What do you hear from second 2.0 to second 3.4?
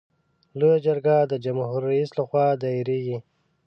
له خوا دایریږي.